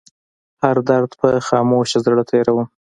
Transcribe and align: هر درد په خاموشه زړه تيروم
هر 0.63 0.77
درد 0.89 1.11
په 1.21 1.29
خاموشه 1.47 1.97
زړه 2.05 2.23
تيروم 2.29 2.65